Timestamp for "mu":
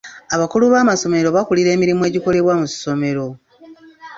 2.59-2.67